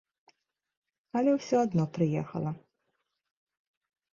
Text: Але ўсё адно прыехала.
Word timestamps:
Але 1.19 1.31
ўсё 1.35 1.57
адно 1.65 1.83
прыехала. 1.99 2.51